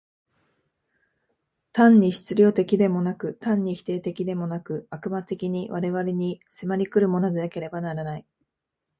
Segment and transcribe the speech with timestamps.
[1.73, 8.25] 単に質料的でもなく、単に否定的でもなく、悪魔的に我々に迫り来るものでなければならない。